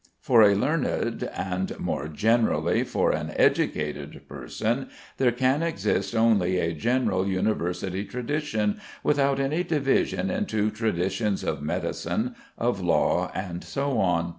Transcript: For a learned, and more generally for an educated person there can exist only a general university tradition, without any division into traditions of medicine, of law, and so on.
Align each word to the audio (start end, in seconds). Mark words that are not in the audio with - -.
For 0.19 0.41
a 0.41 0.55
learned, 0.55 1.25
and 1.31 1.77
more 1.79 2.07
generally 2.07 2.83
for 2.83 3.11
an 3.11 3.31
educated 3.35 4.27
person 4.27 4.89
there 5.17 5.31
can 5.31 5.61
exist 5.61 6.15
only 6.15 6.57
a 6.57 6.73
general 6.73 7.27
university 7.27 8.03
tradition, 8.05 8.79
without 9.03 9.39
any 9.39 9.63
division 9.63 10.31
into 10.31 10.71
traditions 10.71 11.43
of 11.43 11.61
medicine, 11.61 12.33
of 12.57 12.81
law, 12.81 13.31
and 13.35 13.63
so 13.63 13.99
on. 13.99 14.29